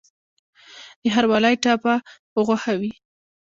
د 1.01 1.03
ښاروالۍ 1.13 1.55
ټاپه 1.63 1.93
په 2.33 2.39
غوښه 2.47 2.73
وي؟ 2.81 2.91